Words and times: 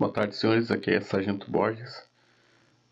Boa 0.00 0.10
tarde, 0.10 0.34
senhores. 0.34 0.70
Aqui 0.70 0.92
é 0.92 1.00
Sargento 1.02 1.50
Borges. 1.50 2.08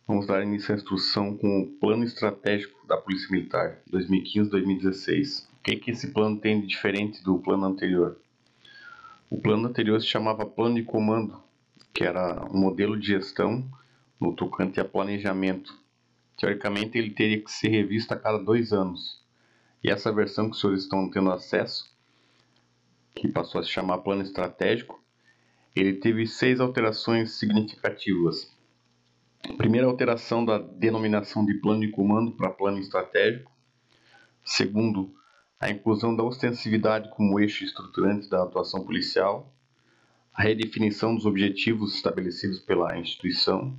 Vamos 0.07 0.26
dar 0.26 0.42
início 0.42 0.75
à 0.75 0.76
instrução 0.76 1.34
com 1.34 1.62
o 1.62 1.67
Plano 1.67 2.04
Estratégico 2.04 2.87
da 2.87 2.99
Polícia 2.99 3.31
Militar 3.31 3.79
2015-2016. 3.90 5.44
O 5.44 5.62
que, 5.62 5.76
que 5.76 5.90
esse 5.92 6.12
plano 6.12 6.38
tem 6.38 6.60
de 6.60 6.66
diferente 6.66 7.24
do 7.24 7.38
plano 7.38 7.64
anterior? 7.64 8.18
O 9.30 9.40
plano 9.40 9.68
anterior 9.68 9.98
se 10.02 10.06
chamava 10.06 10.44
Plano 10.44 10.74
de 10.74 10.82
Comando, 10.82 11.43
que 11.95 12.05
era 12.05 12.45
um 12.52 12.59
modelo 12.59 12.95
de 12.95 13.07
gestão 13.07 13.66
no 14.20 14.34
tocante 14.34 14.79
a 14.79 14.84
planejamento. 14.84 15.75
Teoricamente, 16.36 16.98
ele 16.98 17.12
teria 17.12 17.40
que 17.40 17.50
ser 17.50 17.68
revisto 17.68 18.12
a 18.12 18.18
cada 18.18 18.36
dois 18.36 18.70
anos. 18.70 19.25
E 19.82 19.88
essa 19.88 20.12
versão 20.12 20.50
que 20.50 20.56
os 20.56 20.61
senhores 20.61 20.82
estão 20.82 21.09
tendo 21.09 21.32
acesso, 21.32 21.90
que 23.14 23.29
passou 23.29 23.62
a 23.62 23.64
se 23.64 23.70
chamar 23.70 23.96
Plano 23.96 24.20
Estratégico, 24.20 25.02
ele 25.80 25.95
teve 25.95 26.26
seis 26.26 26.60
alterações 26.60 27.32
significativas. 27.32 28.55
Primeira 29.56 29.86
alteração 29.86 30.45
da 30.45 30.59
denominação 30.59 31.45
de 31.45 31.55
plano 31.55 31.80
de 31.80 31.91
comando 31.91 32.32
para 32.32 32.50
plano 32.50 32.78
estratégico. 32.78 33.52
Segundo, 34.45 35.14
a 35.60 35.70
inclusão 35.70 36.14
da 36.14 36.22
ostensividade 36.22 37.10
como 37.10 37.38
eixo 37.38 37.64
estruturante 37.64 38.28
da 38.28 38.42
atuação 38.42 38.84
policial. 38.84 39.55
A 40.33 40.42
redefinição 40.42 41.14
dos 41.14 41.27
objetivos 41.27 41.95
estabelecidos 41.95 42.60
pela 42.60 42.98
instituição. 42.98 43.78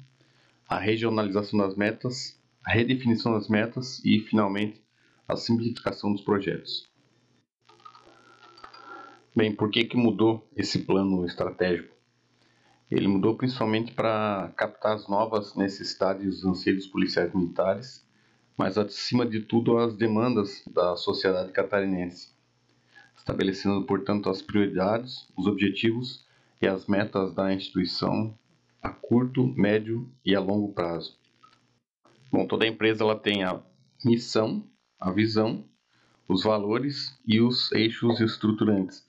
A 0.67 0.77
regionalização 0.77 1.59
das 1.59 1.75
metas. 1.75 2.39
A 2.63 2.71
redefinição 2.71 3.33
das 3.33 3.47
metas 3.49 4.03
e, 4.05 4.19
finalmente, 4.19 4.81
a 5.27 5.35
simplificação 5.35 6.11
dos 6.11 6.21
projetos. 6.21 6.89
Bem, 9.39 9.55
por 9.55 9.71
que, 9.71 9.85
que 9.85 9.95
mudou 9.95 10.45
esse 10.53 10.79
plano 10.79 11.25
estratégico? 11.25 11.95
Ele 12.91 13.07
mudou 13.07 13.37
principalmente 13.37 13.93
para 13.93 14.51
captar 14.57 14.93
as 14.93 15.07
novas 15.07 15.55
necessidades 15.55 16.25
e 16.25 16.27
os 16.27 16.43
anseios 16.43 16.85
policiais 16.85 17.33
militares, 17.33 18.05
mas 18.57 18.77
acima 18.77 19.25
de 19.25 19.39
tudo 19.39 19.77
as 19.77 19.95
demandas 19.95 20.61
da 20.67 20.97
sociedade 20.97 21.53
catarinense, 21.53 22.33
estabelecendo, 23.15 23.85
portanto, 23.85 24.29
as 24.29 24.41
prioridades, 24.41 25.31
os 25.37 25.47
objetivos 25.47 26.27
e 26.61 26.67
as 26.67 26.85
metas 26.85 27.33
da 27.33 27.53
instituição 27.53 28.37
a 28.83 28.89
curto, 28.89 29.47
médio 29.55 30.11
e 30.25 30.35
a 30.35 30.41
longo 30.41 30.73
prazo. 30.73 31.17
Bom, 32.29 32.45
toda 32.45 32.67
empresa 32.67 33.05
ela 33.05 33.17
tem 33.17 33.45
a 33.45 33.61
missão, 34.03 34.67
a 34.99 35.09
visão, 35.09 35.63
os 36.27 36.43
valores 36.43 37.17
e 37.25 37.39
os 37.39 37.71
eixos 37.71 38.19
estruturantes. 38.19 39.07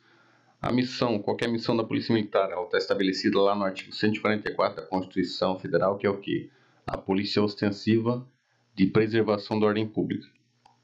A 0.62 0.70
missão, 0.70 1.18
qualquer 1.18 1.48
missão 1.48 1.74
da 1.74 1.82
Polícia 1.82 2.14
Militar, 2.14 2.50
ela 2.50 2.64
está 2.64 2.76
estabelecida 2.76 3.40
lá 3.40 3.54
no 3.54 3.64
artigo 3.64 3.94
144 3.94 4.82
da 4.82 4.86
Constituição 4.86 5.58
Federal, 5.58 5.96
que 5.96 6.06
é 6.06 6.10
o 6.10 6.18
que? 6.18 6.50
A 6.86 6.98
Polícia 6.98 7.42
Ostensiva 7.42 8.28
de 8.74 8.86
Preservação 8.86 9.58
da 9.58 9.66
Ordem 9.66 9.88
Pública. 9.88 10.28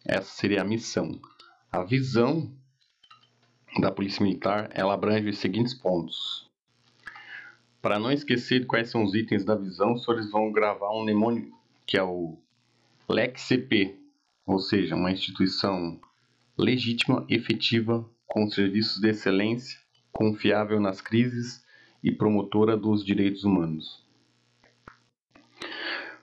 Essa 0.02 0.30
seria 0.30 0.62
a 0.62 0.64
missão. 0.64 1.20
A 1.70 1.82
visão 1.82 2.50
da 3.78 3.90
Polícia 3.90 4.24
Militar, 4.24 4.70
ela 4.72 4.94
abrange 4.94 5.28
os 5.28 5.38
seguintes 5.38 5.74
pontos. 5.74 6.50
Para 7.82 7.98
não 7.98 8.10
esquecer 8.10 8.66
quais 8.66 8.88
são 8.88 9.04
os 9.04 9.14
itens 9.14 9.44
da 9.44 9.54
visão, 9.54 9.92
os 9.92 10.04
senhores 10.04 10.30
vão 10.30 10.50
gravar 10.50 10.90
um 10.90 11.02
mnemônico, 11.02 11.54
que 11.84 11.98
é 11.98 12.02
o 12.02 12.38
LEC-CP, 13.06 13.94
ou 14.46 14.58
seja, 14.58 14.96
uma 14.96 15.12
instituição 15.12 16.00
legítima, 16.56 17.26
efetiva, 17.28 18.08
com 18.26 18.48
serviços 18.48 19.00
de 19.00 19.08
excelência, 19.08 19.78
confiável 20.12 20.80
nas 20.80 21.00
crises 21.00 21.64
e 22.02 22.10
promotora 22.10 22.76
dos 22.76 23.04
direitos 23.04 23.44
humanos. 23.44 24.04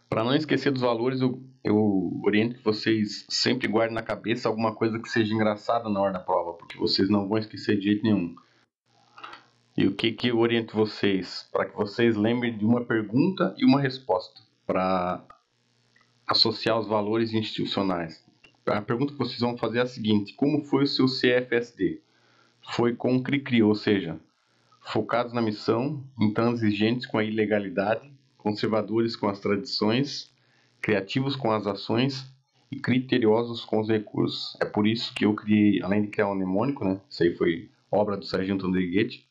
Para 0.10 0.24
não 0.24 0.36
esquecer 0.36 0.72
dos 0.72 0.82
valores, 0.82 1.22
eu, 1.22 1.42
eu, 1.64 2.22
oriento 2.24 2.56
que 2.56 2.64
vocês 2.64 3.26
sempre 3.30 3.68
guardem 3.68 3.96
na 3.96 4.04
cabeça 4.04 4.48
alguma 4.48 4.76
coisa 4.76 5.00
que 5.00 5.10
seja 5.10 5.34
engraçada 5.34 5.90
na 5.90 6.00
hora 6.00 6.14
da 6.14 6.20
prova, 6.20 6.54
porque 6.54 6.78
vocês 6.78 7.10
não 7.10 7.28
vão 7.28 7.40
esquecer 7.40 7.78
de 7.78 7.86
jeito 7.86 8.04
nenhum. 8.04 8.36
E 9.76 9.88
o 9.88 9.96
que, 9.96 10.12
que 10.12 10.28
eu 10.28 10.38
oriento 10.38 10.76
vocês? 10.76 11.50
Para 11.52 11.66
que 11.66 11.76
vocês 11.76 12.16
lembrem 12.16 12.56
de 12.56 12.64
uma 12.64 12.86
pergunta 12.86 13.56
e 13.58 13.66
uma 13.66 13.82
resposta, 13.82 14.40
para 14.68 15.26
associar 16.28 16.80
os 16.80 16.88
valores 16.88 17.34
institucionais 17.34 18.23
a 18.66 18.82
pergunta 18.82 19.14
que 19.14 19.20
vocês 19.20 19.40
vão 19.40 19.58
fazer 19.58 19.80
é 19.80 19.82
a 19.82 19.88
seguinte: 19.88 20.34
como 20.34 20.64
foi 20.64 20.84
o 20.84 20.88
seu 20.88 21.06
CFSD? 21.06 22.02
Foi 22.72 22.96
com 22.96 23.22
CRICRI, 23.22 23.62
ou 23.64 23.76
seja, 23.76 24.20
focados 24.82 25.34
na 25.34 25.42
missão, 25.42 26.04
intransigentes 26.20 27.06
com 27.06 27.18
a 27.18 27.24
ilegalidade, 27.24 28.12
conservadores 28.38 29.16
com 29.16 29.28
as 29.28 29.40
tradições, 29.40 30.32
criativos 30.82 31.36
com 31.36 31.52
as 31.52 31.68
ações 31.68 32.34
e 32.72 32.80
criteriosos 32.80 33.64
com 33.64 33.80
os 33.80 33.90
recursos. 33.90 34.58
É 34.62 34.66
por 34.66 34.88
isso 34.88 35.14
que 35.14 35.26
eu 35.26 35.34
criei, 35.34 35.82
além 35.82 36.04
de 36.04 36.08
criar 36.08 36.30
um 36.30 36.36
mnemônico, 36.36 36.84
né? 36.84 37.00
Isso 37.10 37.24
aí 37.24 37.36
foi 37.36 37.70
obra 37.92 38.18
do 38.18 38.26
Sargento 38.26 38.66
Andriguete. 38.66 39.28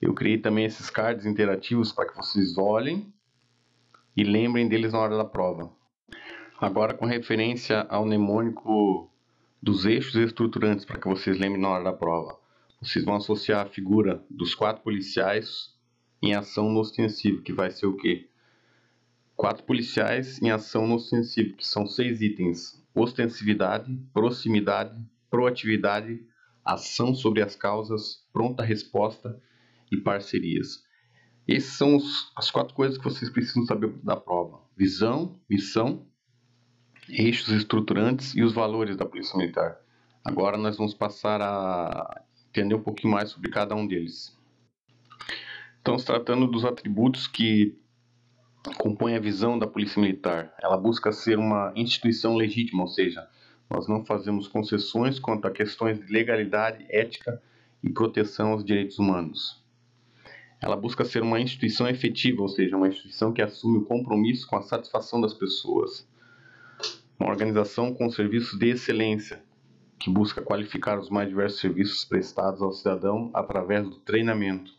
Eu 0.00 0.14
criei 0.14 0.38
também 0.38 0.64
esses 0.64 0.90
cards 0.90 1.26
interativos 1.26 1.92
para 1.92 2.06
que 2.06 2.16
vocês 2.16 2.56
olhem 2.58 3.12
e 4.16 4.24
lembrem 4.24 4.68
deles 4.68 4.92
na 4.92 4.98
hora 4.98 5.16
da 5.16 5.24
prova. 5.24 5.70
Agora 6.60 6.92
com 6.92 7.06
referência 7.06 7.86
ao 7.88 8.04
mnemônico 8.04 9.10
dos 9.62 9.86
eixos 9.86 10.14
estruturantes, 10.16 10.84
para 10.84 10.98
que 10.98 11.08
vocês 11.08 11.38
lembrem 11.38 11.62
na 11.62 11.70
hora 11.70 11.84
da 11.84 11.92
prova. 11.94 12.38
Vocês 12.82 13.02
vão 13.02 13.16
associar 13.16 13.64
a 13.64 13.70
figura 13.70 14.22
dos 14.28 14.54
quatro 14.54 14.82
policiais 14.82 15.74
em 16.22 16.34
ação 16.34 16.70
no 16.70 16.80
ostensivo, 16.80 17.40
que 17.40 17.50
vai 17.50 17.70
ser 17.70 17.86
o 17.86 17.96
quê? 17.96 18.28
Quatro 19.34 19.64
policiais 19.64 20.38
em 20.42 20.50
ação 20.50 20.86
no 20.86 20.96
ostensivo, 20.96 21.56
que 21.56 21.66
são 21.66 21.86
seis 21.86 22.20
itens: 22.20 22.84
ostensividade, 22.94 23.98
proximidade, 24.12 25.02
proatividade, 25.30 26.22
ação 26.62 27.14
sobre 27.14 27.40
as 27.40 27.56
causas, 27.56 28.22
pronta 28.34 28.62
resposta 28.62 29.40
e 29.90 29.96
parcerias. 29.96 30.84
Essas 31.48 31.72
são 31.72 31.96
os, 31.96 32.30
as 32.36 32.50
quatro 32.50 32.74
coisas 32.74 32.98
que 32.98 33.04
vocês 33.04 33.30
precisam 33.30 33.64
saber 33.64 33.88
da 34.02 34.14
prova: 34.14 34.60
visão, 34.76 35.40
missão, 35.48 36.06
eixos 37.10 37.48
estruturantes 37.48 38.34
e 38.34 38.42
os 38.42 38.52
valores 38.52 38.96
da 38.96 39.04
Polícia 39.04 39.36
Militar. 39.36 39.78
Agora 40.24 40.56
nós 40.56 40.76
vamos 40.76 40.94
passar 40.94 41.40
a 41.40 42.22
entender 42.48 42.74
um 42.74 42.82
pouquinho 42.82 43.12
mais 43.12 43.30
sobre 43.30 43.50
cada 43.50 43.74
um 43.74 43.86
deles. 43.86 44.36
Então, 45.80 45.98
se 45.98 46.04
tratando 46.04 46.46
dos 46.46 46.64
atributos 46.64 47.26
que 47.26 47.78
compõem 48.76 49.16
a 49.16 49.20
visão 49.20 49.58
da 49.58 49.66
Polícia 49.66 50.00
Militar, 50.00 50.54
ela 50.62 50.76
busca 50.76 51.10
ser 51.10 51.38
uma 51.38 51.72
instituição 51.74 52.36
legítima, 52.36 52.82
ou 52.82 52.88
seja, 52.88 53.26
nós 53.68 53.88
não 53.88 54.04
fazemos 54.04 54.46
concessões 54.46 55.18
quanto 55.18 55.46
a 55.46 55.50
questões 55.50 55.98
de 55.98 56.12
legalidade, 56.12 56.84
ética 56.90 57.40
e 57.82 57.88
proteção 57.88 58.52
aos 58.52 58.64
direitos 58.64 58.98
humanos. 58.98 59.64
Ela 60.60 60.76
busca 60.76 61.04
ser 61.04 61.22
uma 61.22 61.40
instituição 61.40 61.88
efetiva, 61.88 62.42
ou 62.42 62.48
seja, 62.48 62.76
uma 62.76 62.88
instituição 62.88 63.32
que 63.32 63.40
assume 63.40 63.78
o 63.78 63.84
compromisso 63.86 64.46
com 64.46 64.56
a 64.56 64.62
satisfação 64.62 65.20
das 65.20 65.32
pessoas 65.32 66.06
uma 67.20 67.28
organização 67.28 67.92
com 67.92 68.10
serviços 68.10 68.58
de 68.58 68.70
excelência, 68.70 69.44
que 69.98 70.08
busca 70.10 70.40
qualificar 70.40 70.98
os 70.98 71.10
mais 71.10 71.28
diversos 71.28 71.60
serviços 71.60 72.02
prestados 72.02 72.62
ao 72.62 72.72
cidadão 72.72 73.30
através 73.34 73.84
do 73.84 73.96
treinamento. 73.96 74.72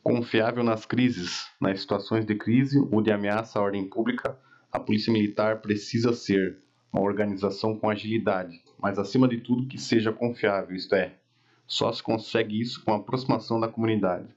Confiável 0.00 0.62
nas 0.62 0.86
crises, 0.86 1.50
nas 1.60 1.80
situações 1.80 2.24
de 2.24 2.36
crise 2.36 2.78
ou 2.78 3.02
de 3.02 3.10
ameaça 3.10 3.58
à 3.58 3.62
ordem 3.62 3.84
pública, 3.88 4.38
a 4.70 4.78
Polícia 4.78 5.12
Militar 5.12 5.60
precisa 5.60 6.12
ser 6.12 6.58
uma 6.92 7.02
organização 7.02 7.76
com 7.76 7.90
agilidade, 7.90 8.62
mas 8.78 8.96
acima 8.96 9.26
de 9.26 9.38
tudo 9.38 9.66
que 9.66 9.76
seja 9.76 10.12
confiável, 10.12 10.76
isto 10.76 10.94
é, 10.94 11.16
só 11.66 11.90
se 11.90 12.00
consegue 12.00 12.60
isso 12.60 12.84
com 12.84 12.92
a 12.92 12.96
aproximação 12.98 13.58
da 13.58 13.66
comunidade. 13.66 14.28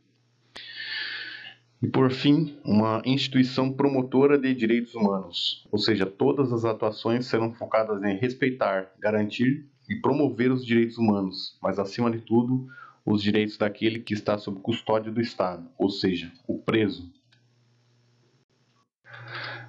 E 1.82 1.88
por 1.88 2.10
fim, 2.10 2.58
uma 2.66 3.04
instituição 3.06 3.72
promotora 3.72 4.38
de 4.38 4.52
direitos 4.54 4.96
humanos, 4.96 5.68
ou 5.72 5.78
seja, 5.78 6.08
todas 6.08 6.52
as 6.52 6.66
atuações 6.66 7.28
serão 7.28 7.54
focadas 7.54 8.02
em 8.04 8.18
respeitar, 8.18 8.92
garantir 9.00 9.68
e 9.88 9.96
promover 9.96 10.52
os 10.52 10.66
direitos 10.66 10.98
humanos, 10.98 11.58
mas 11.62 11.78
acima 11.78 12.10
de 12.10 12.20
tudo, 12.20 12.68
os 13.06 13.22
direitos 13.22 13.58
daquele 13.58 14.00
que 14.00 14.14
está 14.14 14.40
sob 14.40 14.60
custódia 14.60 15.12
do 15.12 15.22
Estado, 15.22 15.70
ou 15.78 15.90
seja, 15.90 16.32
o 16.48 16.58
preso. 16.58 17.12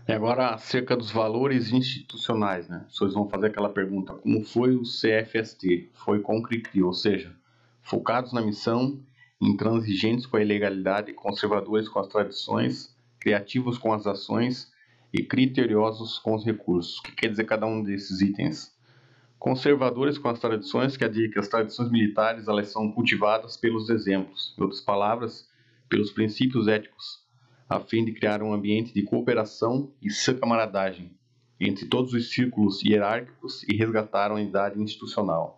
E 0.08 0.12
agora 0.12 0.54
acerca 0.54 0.96
dos 0.96 1.10
valores 1.10 1.70
institucionais, 1.70 2.66
né? 2.70 2.86
Vocês 2.88 3.12
vão 3.12 3.28
fazer 3.28 3.48
aquela 3.48 3.68
pergunta: 3.68 4.14
como 4.14 4.42
foi 4.42 4.74
o 4.74 4.82
CFST? 4.82 5.90
Foi 5.92 6.20
com 6.20 6.42
CRICRI, 6.42 6.82
ou 6.82 6.94
seja, 6.94 7.36
focados 7.82 8.32
na 8.32 8.40
missão 8.40 8.98
intransigentes 9.40 10.26
com 10.26 10.36
a 10.36 10.42
ilegalidade, 10.42 11.12
conservadores 11.12 11.88
com 11.88 11.98
as 12.00 12.08
tradições, 12.08 12.96
criativos 13.20 13.78
com 13.78 13.92
as 13.92 14.06
ações 14.06 14.72
e 15.12 15.22
criteriosos 15.22 16.18
com 16.18 16.34
os 16.34 16.44
recursos. 16.44 16.98
O 16.98 17.02
que 17.02 17.12
quer 17.12 17.28
dizer 17.28 17.44
cada 17.44 17.66
um 17.66 17.82
desses 17.82 18.20
itens? 18.20 18.76
Conservadores 19.38 20.18
com 20.18 20.28
as 20.28 20.40
tradições, 20.40 20.96
quer 20.96 21.08
dizer 21.08 21.30
que 21.30 21.38
as 21.38 21.48
tradições 21.48 21.90
militares 21.90 22.48
elas 22.48 22.68
são 22.68 22.90
cultivadas 22.90 23.56
pelos 23.56 23.88
exemplos, 23.88 24.54
em 24.58 24.62
outras 24.62 24.80
palavras, 24.80 25.48
pelos 25.88 26.10
princípios 26.10 26.66
éticos, 26.66 27.24
a 27.68 27.78
fim 27.78 28.04
de 28.04 28.12
criar 28.12 28.42
um 28.42 28.52
ambiente 28.52 28.92
de 28.92 29.02
cooperação 29.02 29.92
e 30.02 30.08
camaradagem 30.34 31.16
entre 31.60 31.86
todos 31.86 32.12
os 32.12 32.30
círculos 32.30 32.82
hierárquicos 32.84 33.64
e 33.64 33.76
resgatar 33.76 34.30
a 34.30 34.34
unidade 34.34 34.80
institucional. 34.80 35.57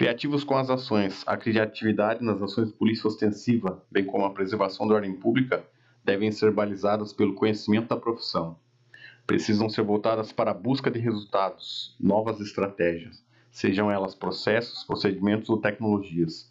Criativos 0.00 0.44
com 0.44 0.56
as 0.56 0.70
ações, 0.70 1.22
a 1.26 1.36
criatividade 1.36 2.24
nas 2.24 2.40
ações 2.40 2.68
de 2.68 2.72
polícia 2.72 3.06
ostensiva, 3.06 3.84
bem 3.90 4.02
como 4.02 4.24
a 4.24 4.32
preservação 4.32 4.88
da 4.88 4.94
ordem 4.94 5.12
pública, 5.12 5.62
devem 6.02 6.32
ser 6.32 6.50
balizadas 6.52 7.12
pelo 7.12 7.34
conhecimento 7.34 7.88
da 7.88 7.98
profissão. 7.98 8.58
Precisam 9.26 9.68
ser 9.68 9.82
voltadas 9.82 10.32
para 10.32 10.52
a 10.52 10.54
busca 10.54 10.90
de 10.90 10.98
resultados, 10.98 11.94
novas 12.00 12.40
estratégias, 12.40 13.22
sejam 13.50 13.90
elas 13.90 14.14
processos, 14.14 14.84
procedimentos 14.84 15.50
ou 15.50 15.60
tecnologias. 15.60 16.50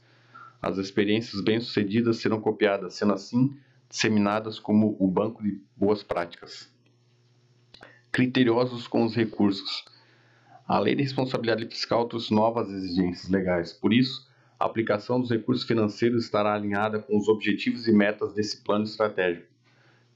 As 0.62 0.78
experiências 0.78 1.42
bem-sucedidas 1.42 2.18
serão 2.18 2.40
copiadas, 2.40 2.94
sendo 2.94 3.14
assim 3.14 3.58
disseminadas 3.90 4.60
como 4.60 4.96
o 5.00 5.08
banco 5.08 5.42
de 5.42 5.60
boas 5.76 6.04
práticas. 6.04 6.72
Criteriosos 8.12 8.88
com 8.88 9.04
os 9.06 9.16
recursos. 9.16 9.86
A 10.70 10.78
Lei 10.78 10.94
de 10.94 11.02
Responsabilidade 11.02 11.66
Fiscal 11.66 12.08
trouxe 12.08 12.32
novas 12.32 12.70
exigências 12.70 13.28
legais, 13.28 13.74
por 13.74 13.92
isso, 13.92 14.30
a 14.60 14.66
aplicação 14.66 15.20
dos 15.20 15.32
recursos 15.32 15.66
financeiros 15.66 16.26
estará 16.26 16.54
alinhada 16.54 17.00
com 17.00 17.18
os 17.18 17.28
objetivos 17.28 17.88
e 17.88 17.92
metas 17.92 18.34
desse 18.36 18.62
plano 18.62 18.84
estratégico, 18.84 19.48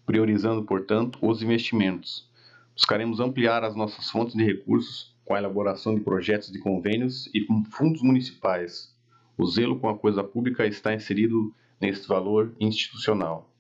priorizando, 0.06 0.62
portanto, 0.64 1.18
os 1.24 1.42
investimentos. 1.42 2.30
Buscaremos 2.76 3.20
ampliar 3.20 3.64
as 3.64 3.76
nossas 3.76 4.12
fontes 4.12 4.36
de 4.36 4.44
recursos 4.44 5.16
com 5.26 5.34
a 5.34 5.40
elaboração 5.40 5.96
de 5.96 6.02
projetos 6.02 6.52
de 6.52 6.60
convênios 6.60 7.28
e 7.34 7.44
fundos 7.72 8.04
municipais. 8.04 8.96
O 9.36 9.48
zelo 9.48 9.80
com 9.80 9.90
a 9.90 9.98
coisa 9.98 10.24
pública 10.24 10.68
está 10.68 10.94
inserido 10.94 11.52
neste 11.82 12.08
valor 12.08 12.54
institucional. 12.60 13.52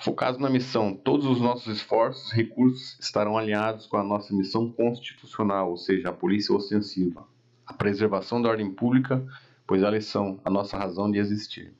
Focados 0.00 0.40
na 0.40 0.48
missão, 0.48 0.94
todos 0.94 1.26
os 1.26 1.40
nossos 1.40 1.76
esforços 1.76 2.32
e 2.32 2.36
recursos 2.36 2.96
estarão 3.00 3.36
alinhados 3.36 3.84
com 3.84 3.96
a 3.96 4.04
nossa 4.04 4.32
missão 4.32 4.70
constitucional, 4.70 5.70
ou 5.70 5.76
seja, 5.76 6.10
a 6.10 6.12
polícia 6.12 6.54
ostensiva, 6.54 7.26
a 7.66 7.72
preservação 7.72 8.40
da 8.40 8.48
ordem 8.48 8.70
pública, 8.70 9.26
pois 9.66 9.82
elas 9.82 10.04
são 10.04 10.40
a 10.44 10.50
nossa 10.50 10.78
razão 10.78 11.10
de 11.10 11.18
existir. 11.18 11.74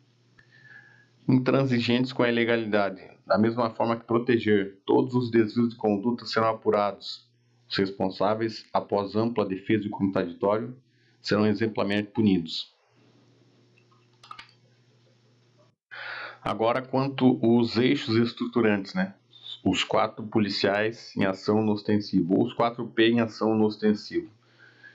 Intransigentes 1.29 2.13
com 2.13 2.25
a 2.25 2.29
ilegalidade, 2.29 3.09
da 3.25 3.39
mesma 3.39 3.71
forma 3.71 3.97
que 3.97 4.05
proteger 4.05 4.79
todos 4.85 5.15
os 5.15 5.31
desvios 5.31 5.69
de 5.69 5.77
conduta 5.77 6.27
serão 6.27 6.49
apurados. 6.49 7.25
Os 7.69 7.77
responsáveis, 7.77 8.67
após 8.73 9.15
ampla 9.15 9.47
defesa 9.47 9.87
e 9.87 9.91
contraditório, 9.91 10.77
serão 11.23 11.47
exemplarmente 11.47 12.11
punidos. 12.11 12.75
Agora, 16.49 16.81
quanto 16.81 17.39
os 17.43 17.77
eixos 17.77 18.17
estruturantes, 18.17 18.95
né? 18.95 19.13
Os 19.63 19.85
quatro 19.85 20.25
policiais 20.25 21.15
em 21.15 21.27
ação 21.27 21.63
no 21.63 21.73
ostensivo, 21.73 22.37
ou 22.39 22.47
os 22.47 22.55
quatro 22.55 22.87
P 22.87 23.11
em 23.11 23.21
ação 23.21 23.55
no 23.55 23.67
ostensivo, 23.67 24.31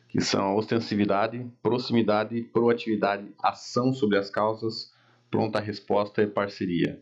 que 0.09 0.19
são 0.19 0.45
a 0.45 0.55
ostensividade, 0.55 1.45
proximidade, 1.61 2.41
proatividade, 2.41 3.27
ação 3.37 3.93
sobre 3.93 4.17
as 4.17 4.31
causas, 4.31 4.91
pronta 5.29 5.59
resposta 5.59 6.23
e 6.23 6.25
parceria. 6.25 6.99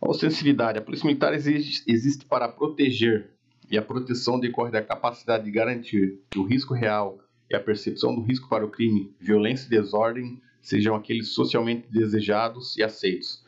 A 0.00 0.08
ostensividade, 0.08 0.78
a 0.78 0.82
polícia 0.82 1.08
militar 1.08 1.34
existe, 1.34 1.82
existe 1.84 2.24
para 2.24 2.46
proteger, 2.46 3.30
e 3.68 3.76
a 3.76 3.82
proteção 3.82 4.38
decorre 4.38 4.70
da 4.70 4.80
capacidade 4.80 5.42
de 5.42 5.50
garantir 5.50 6.20
que 6.30 6.38
o 6.38 6.44
risco 6.44 6.72
real 6.72 7.18
e 7.50 7.56
a 7.56 7.60
percepção 7.60 8.14
do 8.14 8.22
risco 8.22 8.48
para 8.48 8.64
o 8.64 8.70
crime, 8.70 9.12
violência 9.18 9.66
e 9.66 9.70
desordem 9.70 10.40
sejam 10.60 10.94
aqueles 10.94 11.30
socialmente 11.30 11.88
desejados 11.90 12.76
e 12.76 12.84
aceitos, 12.84 13.42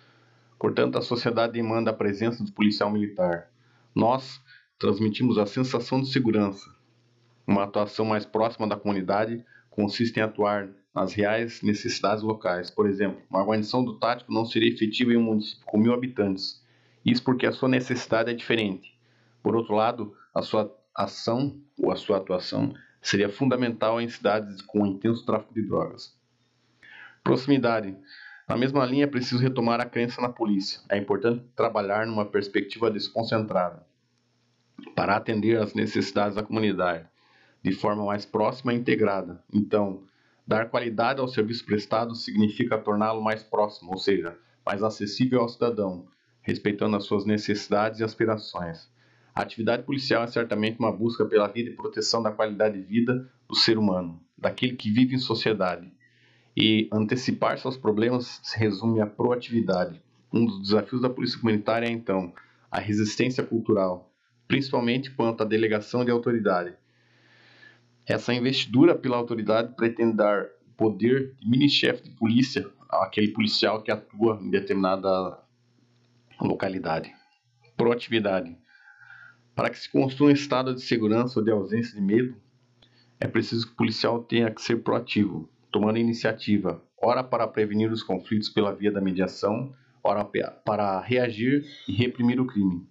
Portanto, 0.59 0.97
a 0.97 1.03
sociedade 1.03 1.53
demanda 1.53 1.91
a 1.91 1.95
presença 1.95 2.43
do 2.43 2.53
policial 2.53 2.91
militar. 2.91 3.51
Nós 3.95 4.41
transmitimos 4.79 5.39
a 5.39 5.47
sensação 5.47 6.01
de 6.01 6.11
segurança. 6.11 6.69
Uma 7.47 7.65
atuação 7.65 8.05
mais 8.07 8.25
próxima 8.25 8.67
da 8.67 8.77
comunidade 8.77 9.45
consiste 9.71 10.19
em 10.19 10.23
atuar 10.23 10.69
nas 10.95 11.13
reais 11.13 11.61
necessidades 11.63 12.23
locais. 12.23 12.71
Por 12.71 12.89
exemplo, 12.89 13.21
uma 13.29 13.45
guarnição 13.45 13.85
do 13.85 13.99
tático 13.99 14.33
não 14.33 14.47
seria 14.47 14.73
efetiva 14.73 15.13
em 15.13 15.17
um 15.17 15.23
município 15.23 15.67
com 15.67 15.77
mil 15.77 15.93
habitantes. 15.93 16.63
Isso 17.05 17.23
porque 17.23 17.47
a 17.47 17.53
sua 17.53 17.69
necessidade 17.69 18.31
é 18.31 18.35
diferente. 18.35 18.97
Por 19.43 19.55
outro 19.57 19.75
lado, 19.75 20.17
a 20.35 20.41
sua 20.41 20.75
ação 20.95 21.61
ou 21.77 21.91
a 21.91 21.97
sua 21.97 22.19
atuação 22.19 22.73
seria 23.03 23.29
fundamental 23.29 24.01
em 24.01 24.09
cidades 24.09 24.63
com 24.63 24.87
intenso 24.87 25.27
tráfico 25.27 25.53
de 25.53 25.63
drogas. 25.63 26.17
Proximidade. 27.23 27.97
Na 28.47 28.59
mesma 28.59 28.85
linha, 28.85 29.05
é 29.05 29.09
preciso 29.09 29.41
retomar 29.41 29.81
a 29.81 29.87
crença 29.87 30.21
na 30.21 30.29
polícia. 30.29 30.81
É 30.91 30.99
importante 30.99 31.45
trabalhar 31.57 32.07
numa 32.07 32.27
perspectiva 32.27 32.91
desconcentrada 32.91 33.87
para 34.95 35.17
atender 35.17 35.59
às 35.59 35.73
necessidades 35.73 36.37
da 36.37 36.43
comunidade 36.43 37.09
de 37.63 37.73
forma 37.73 38.05
mais 38.05 38.27
próxima 38.27 38.75
e 38.75 38.77
integrada. 38.77 39.43
Então, 39.51 40.03
dar 40.47 40.69
qualidade 40.69 41.21
ao 41.21 41.29
serviço 41.29 41.65
prestado 41.65 42.15
significa 42.15 42.77
torná-lo 42.77 43.23
mais 43.23 43.43
próximo, 43.43 43.93
ou 43.93 43.97
seja, 43.97 44.37
mais 44.67 44.83
acessível 44.83 45.41
ao 45.41 45.49
cidadão, 45.49 46.07
respeitando 46.43 46.97
as 46.97 47.05
suas 47.05 47.25
necessidades 47.25 48.01
e 48.01 48.05
aspirações. 48.05 48.93
A 49.35 49.41
atividade 49.41 49.85
policial 49.85 50.23
é 50.23 50.27
certamente 50.27 50.79
uma 50.79 50.93
busca 50.93 51.25
pela 51.25 51.49
vida 51.49 51.71
e 51.71 51.75
proteção 51.75 52.23
da 52.23 52.31
qualidade 52.31 52.79
de 52.79 52.87
vida 52.87 53.27
do 53.49 53.55
ser 53.55 53.79
humano, 53.79 54.21
daquele 54.37 54.77
que 54.77 54.91
vive 54.91 55.15
em 55.15 55.19
sociedade 55.19 55.91
e 56.57 56.89
antecipar 56.93 57.59
seus 57.59 57.77
problemas 57.77 58.41
se 58.43 58.59
resume 58.59 59.01
à 59.01 59.07
proatividade. 59.07 60.01
Um 60.33 60.45
dos 60.45 60.61
desafios 60.63 61.01
da 61.01 61.11
polícia 61.11 61.39
comunitária 61.39 61.87
é, 61.87 61.91
então, 61.91 62.33
a 62.71 62.81
resistência 62.81 63.43
cultural, 63.45 64.13
principalmente 64.47 65.11
quanto 65.11 65.43
à 65.43 65.47
delegação 65.47 66.05
de 66.05 66.11
autoridade. 66.11 66.75
Essa 68.07 68.35
investidura 68.35 68.95
pela 68.95 69.17
autoridade 69.17 69.75
pretende 69.75 70.17
dar 70.17 70.47
poder 70.77 71.35
de 71.41 71.49
mini-chefe 71.49 72.03
de 72.03 72.11
polícia 72.11 72.69
àquele 72.91 73.29
policial 73.29 73.83
que 73.83 73.91
atua 73.91 74.39
em 74.43 74.51
determinada 74.51 75.39
localidade. 76.41 77.13
Proatividade. 77.77 78.57
Para 79.55 79.71
que 79.71 79.79
se 79.79 79.91
construa 79.91 80.31
um 80.31 80.33
estado 80.33 80.75
de 80.75 80.83
segurança 80.83 81.39
ou 81.39 81.45
de 81.45 81.51
ausência 81.51 81.95
de 81.95 82.01
medo, 82.01 82.37
é 83.21 83.27
preciso 83.27 83.67
que 83.67 83.73
o 83.73 83.77
policial 83.77 84.23
tenha 84.23 84.51
que 84.51 84.61
ser 84.61 84.83
proativo, 84.83 85.49
tomando 85.75 85.99
iniciativa, 85.99 86.81
ora 86.97 87.25
para 87.25 87.49
prevenir 87.49 87.91
os 87.91 88.01
conflitos 88.01 88.49
pela 88.49 88.73
via 88.73 88.93
da 88.93 89.01
mediação, 89.01 89.75
ora 90.05 90.25
para 90.65 91.01
reagir 91.01 91.67
e 91.89 91.93
reprimir 91.93 92.41
o 92.41 92.47
crime. 92.47 92.87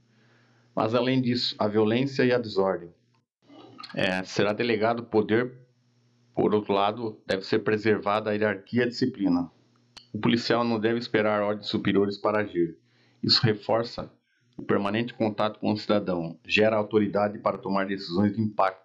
Mas 0.76 0.94
além 0.94 1.22
disso, 1.22 1.56
a 1.58 1.66
violência 1.66 2.26
e 2.26 2.34
a 2.34 2.38
desordem. 2.38 2.90
É, 3.96 4.22
será 4.26 4.52
delegado 4.52 5.06
poder, 5.06 5.54
por 6.36 6.54
outro 6.54 6.74
lado, 6.74 7.22
deve 7.26 7.44
ser 7.44 7.60
preservada 7.60 8.32
a 8.32 8.34
hierarquia 8.34 8.82
e 8.82 8.84
a 8.84 8.90
disciplina. 8.90 9.50
O 10.12 10.20
policial 10.20 10.66
não 10.66 10.78
deve 10.78 11.00
esperar 11.00 11.42
ordens 11.42 11.70
superiores 11.70 12.18
para 12.18 12.40
agir. 12.40 12.78
Isso 13.24 13.42
reforça 13.46 14.12
o 14.58 14.62
permanente 14.62 15.14
contato 15.14 15.58
com 15.58 15.72
o 15.72 15.78
cidadão, 15.78 16.38
gera 16.46 16.76
autoridade 16.76 17.40
para 17.40 17.58
tomar 17.58 17.86
decisões 17.86 18.36
de 18.36 18.42
impacto 18.42 18.83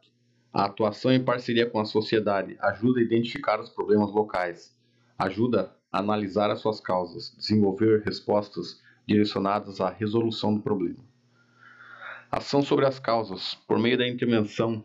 a 0.52 0.64
atuação 0.64 1.12
em 1.12 1.22
parceria 1.22 1.68
com 1.68 1.78
a 1.78 1.84
sociedade 1.84 2.56
ajuda 2.60 3.00
a 3.00 3.02
identificar 3.02 3.60
os 3.60 3.68
problemas 3.68 4.10
locais, 4.10 4.76
ajuda 5.18 5.74
a 5.92 5.98
analisar 5.98 6.50
as 6.50 6.60
suas 6.60 6.80
causas, 6.80 7.34
desenvolver 7.36 8.02
respostas 8.04 8.82
direcionadas 9.06 9.80
à 9.80 9.90
resolução 9.90 10.54
do 10.54 10.60
problema. 10.60 11.04
Ação 12.30 12.62
sobre 12.62 12.86
as 12.86 12.98
causas. 12.98 13.54
Por 13.66 13.78
meio 13.78 13.96
da 13.96 14.06
intervenção 14.06 14.84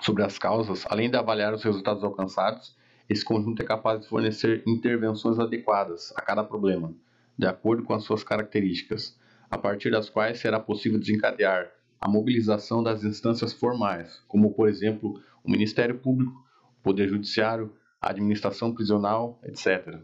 sobre 0.00 0.22
as 0.22 0.38
causas, 0.38 0.84
além 0.88 1.10
de 1.10 1.16
avaliar 1.16 1.54
os 1.54 1.62
resultados 1.62 2.04
alcançados, 2.04 2.76
esse 3.08 3.24
conjunto 3.24 3.62
é 3.62 3.64
capaz 3.64 4.00
de 4.00 4.08
fornecer 4.08 4.62
intervenções 4.66 5.38
adequadas 5.38 6.12
a 6.16 6.22
cada 6.22 6.44
problema, 6.44 6.94
de 7.36 7.46
acordo 7.46 7.82
com 7.82 7.94
as 7.94 8.04
suas 8.04 8.22
características, 8.22 9.18
a 9.50 9.58
partir 9.58 9.90
das 9.90 10.08
quais 10.08 10.38
será 10.38 10.60
possível 10.60 10.98
desencadear 10.98 11.70
a 12.00 12.08
mobilização 12.08 12.82
das 12.82 13.04
instâncias 13.04 13.52
formais, 13.52 14.22
como, 14.26 14.54
por 14.54 14.68
exemplo, 14.68 15.20
o 15.44 15.50
Ministério 15.50 15.98
Público, 15.98 16.32
o 16.78 16.82
Poder 16.82 17.08
Judiciário, 17.08 17.72
a 18.00 18.10
administração 18.10 18.72
prisional, 18.72 19.38
etc. 19.44 19.98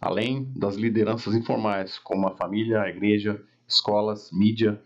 Além 0.00 0.52
das 0.54 0.76
lideranças 0.76 1.34
informais, 1.34 1.98
como 1.98 2.28
a 2.28 2.36
família, 2.36 2.82
a 2.82 2.88
igreja, 2.90 3.42
escolas, 3.66 4.30
mídia, 4.30 4.82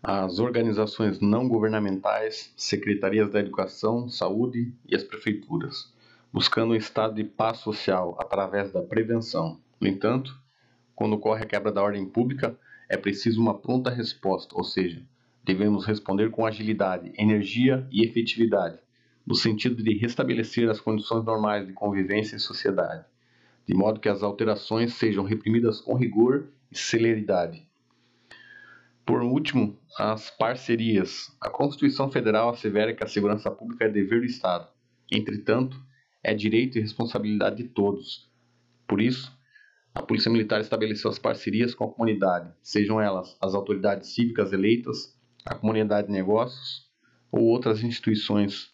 as 0.00 0.38
organizações 0.38 1.20
não 1.20 1.48
governamentais, 1.48 2.52
secretarias 2.56 3.30
da 3.30 3.40
educação, 3.40 4.08
saúde 4.08 4.72
e 4.88 4.94
as 4.94 5.02
prefeituras, 5.02 5.92
buscando 6.32 6.72
um 6.72 6.76
estado 6.76 7.14
de 7.14 7.24
paz 7.24 7.58
social 7.58 8.16
através 8.20 8.72
da 8.72 8.82
prevenção. 8.82 9.60
No 9.80 9.86
entanto, 9.88 10.36
quando 10.94 11.14
ocorre 11.14 11.42
a 11.42 11.46
quebra 11.46 11.72
da 11.72 11.82
ordem 11.82 12.04
pública, 12.04 12.56
é 12.92 12.96
preciso 12.98 13.40
uma 13.40 13.58
pronta 13.58 13.88
resposta, 13.88 14.54
ou 14.54 14.62
seja, 14.62 15.02
devemos 15.42 15.86
responder 15.86 16.30
com 16.30 16.44
agilidade, 16.44 17.10
energia 17.16 17.88
e 17.90 18.04
efetividade, 18.04 18.78
no 19.26 19.34
sentido 19.34 19.82
de 19.82 19.96
restabelecer 19.96 20.68
as 20.68 20.78
condições 20.78 21.24
normais 21.24 21.66
de 21.66 21.72
convivência 21.72 22.36
em 22.36 22.38
sociedade. 22.38 23.06
de 23.66 23.74
modo 23.74 24.00
que 24.00 24.08
as 24.08 24.22
alterações 24.22 24.94
sejam 24.94 25.24
reprimidas 25.24 25.80
com 25.80 25.94
rigor 25.94 26.48
e 26.70 26.76
celeridade. 26.76 27.66
Por 29.06 29.22
último, 29.22 29.78
as 29.98 30.30
parcerias. 30.30 31.34
A 31.40 31.48
Constituição 31.50 32.10
Federal 32.10 32.50
assevera 32.50 32.94
que 32.94 33.02
a 33.02 33.08
segurança 33.08 33.50
pública 33.50 33.84
é 33.84 33.88
dever 33.88 34.20
do 34.20 34.26
Estado. 34.26 34.68
Entretanto, 35.10 35.80
é 36.22 36.34
direito 36.34 36.78
e 36.78 36.80
responsabilidade 36.80 37.56
de 37.62 37.68
todos. 37.68 38.30
Por 38.86 39.00
isso, 39.00 39.32
a 39.94 40.02
Polícia 40.02 40.30
Militar 40.30 40.60
estabeleceu 40.60 41.10
as 41.10 41.18
parcerias 41.18 41.74
com 41.74 41.84
a 41.84 41.92
comunidade, 41.92 42.52
sejam 42.62 43.00
elas 43.00 43.36
as 43.40 43.54
autoridades 43.54 44.14
cívicas 44.14 44.52
eleitas, 44.52 45.16
a 45.44 45.54
comunidade 45.54 46.06
de 46.06 46.12
negócios 46.12 46.90
ou 47.30 47.42
outras 47.44 47.82
instituições, 47.82 48.70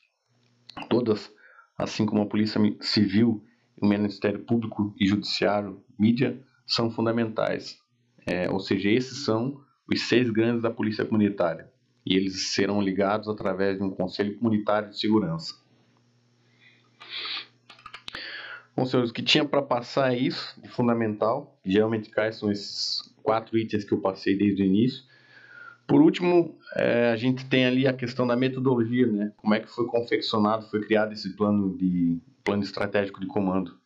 todas, 0.88 1.32
assim 1.76 2.06
como 2.06 2.22
a 2.22 2.26
Polícia 2.26 2.60
Civil, 2.80 3.44
o 3.80 3.87
Ministério 3.87 4.44
Público 4.44 4.94
e 4.98 5.06
Judiciário, 5.06 5.82
mídia, 5.98 6.40
são 6.66 6.90
fundamentais. 6.90 7.78
É, 8.26 8.50
ou 8.50 8.60
seja, 8.60 8.90
esses 8.90 9.25
são 9.25 9.60
os 9.90 10.02
seis 10.02 10.30
grandes 10.30 10.62
da 10.62 10.70
Polícia 10.70 11.04
Comunitária 11.04 11.72
e 12.04 12.14
eles 12.14 12.54
serão 12.54 12.80
ligados 12.80 13.28
através 13.28 13.78
de 13.78 13.84
um 13.84 13.90
Conselho 13.90 14.38
Comunitário 14.38 14.90
de 14.90 14.98
Segurança. 14.98 15.54
Bom, 18.78 18.87
senhores, 18.87 19.11
o 19.11 19.12
que 19.12 19.23
tinha 19.23 19.44
para 19.44 19.61
passar 19.61 20.14
é 20.14 20.16
isso, 20.16 20.54
de 20.62 20.68
fundamental. 20.68 21.58
Geralmente 21.64 22.11
cai 22.11 22.30
são 22.30 22.49
esses 22.49 23.12
quatro 23.25 23.58
itens 23.58 23.82
que 23.82 23.92
eu 23.92 24.00
passei 24.00 24.38
desde 24.38 24.62
o 24.62 24.64
início. 24.64 25.02
Por 25.85 26.00
último, 26.00 26.56
é, 26.76 27.11
a 27.11 27.16
gente 27.16 27.44
tem 27.47 27.66
ali 27.66 27.88
a 27.88 27.92
questão 27.92 28.25
da 28.25 28.37
metodologia, 28.37 29.04
né? 29.08 29.32
Como 29.37 29.52
é 29.52 29.58
que 29.58 29.66
foi 29.66 29.85
confeccionado, 29.87 30.70
foi 30.70 30.80
criado 30.80 31.12
esse 31.12 31.35
plano 31.35 31.76
de 31.76 32.20
plano 32.44 32.62
estratégico 32.62 33.18
de 33.20 33.26
comando. 33.26 33.76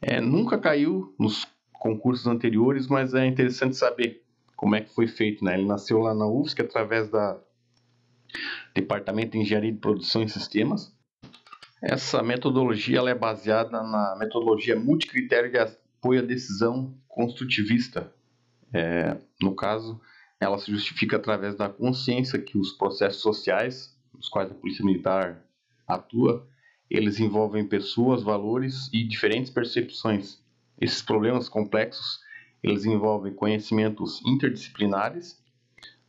É, 0.00 0.22
nunca 0.22 0.56
caiu 0.56 1.14
nos 1.20 1.46
concursos 1.74 2.26
anteriores, 2.26 2.86
mas 2.86 3.12
é 3.12 3.26
interessante 3.26 3.76
saber 3.76 4.22
como 4.56 4.74
é 4.74 4.80
que 4.80 4.94
foi 4.94 5.06
feito, 5.06 5.44
né? 5.44 5.52
Ele 5.52 5.66
nasceu 5.66 5.98
lá 5.98 6.14
na 6.14 6.26
UFSC 6.26 6.62
através 6.62 7.10
da 7.10 7.38
Departamento 8.74 9.32
de 9.32 9.40
Engenharia 9.40 9.70
de 9.70 9.78
Produção 9.78 10.22
e 10.22 10.30
Sistemas. 10.30 10.96
Essa 11.86 12.22
metodologia 12.22 13.00
é 13.00 13.14
baseada 13.14 13.82
na 13.82 14.16
metodologia 14.18 14.74
multicritério 14.74 15.50
de 15.50 15.58
apoio 15.58 16.22
à 16.22 16.24
decisão 16.24 16.94
construtivista. 17.06 18.10
É, 18.72 19.18
no 19.38 19.54
caso, 19.54 20.00
ela 20.40 20.56
se 20.56 20.70
justifica 20.70 21.16
através 21.16 21.54
da 21.54 21.68
consciência 21.68 22.38
que 22.38 22.56
os 22.56 22.72
processos 22.72 23.20
sociais, 23.20 23.94
nos 24.14 24.30
quais 24.30 24.50
a 24.50 24.54
polícia 24.54 24.82
militar 24.82 25.44
atua, 25.86 26.48
eles 26.88 27.20
envolvem 27.20 27.68
pessoas, 27.68 28.22
valores 28.22 28.88
e 28.90 29.06
diferentes 29.06 29.50
percepções. 29.50 30.42
Esses 30.80 31.02
problemas 31.02 31.50
complexos, 31.50 32.20
eles 32.62 32.86
envolvem 32.86 33.34
conhecimentos 33.34 34.22
interdisciplinares, 34.24 35.38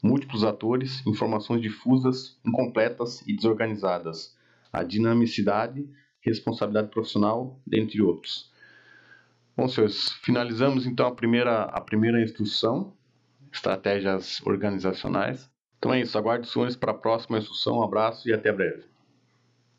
múltiplos 0.02 0.46
atores, 0.46 1.06
informações 1.06 1.62
difusas, 1.62 2.40
incompletas 2.46 3.22
e 3.28 3.36
desorganizadas, 3.36 4.35
a 4.80 4.84
dinamicidade, 4.84 5.88
responsabilidade 6.22 6.90
profissional, 6.90 7.60
dentre 7.66 8.02
outros. 8.02 8.52
Bom, 9.56 9.68
senhores, 9.68 10.12
finalizamos 10.24 10.86
então 10.86 11.08
a 11.08 11.16
primeira, 11.16 11.64
a 11.64 11.80
primeira 11.80 12.22
instrução, 12.22 12.94
estratégias 13.54 14.42
organizacionais. 14.46 15.50
Então 15.78 15.94
é 15.94 16.02
isso, 16.02 16.18
aguardo 16.18 16.44
os 16.44 16.52
senhores 16.52 16.76
para 16.76 16.92
a 16.92 16.96
próxima 16.96 17.38
instrução. 17.38 17.78
Um 17.78 17.84
abraço 17.84 18.28
e 18.28 18.34
até 18.34 18.52
breve. 18.52 18.95